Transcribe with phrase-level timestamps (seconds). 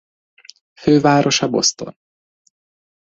[0.73, 1.97] Fővárosa Boston.